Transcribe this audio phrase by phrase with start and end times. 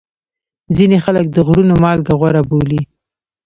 [0.75, 2.81] ځینې خلک د غرونو مالګه غوره بولي.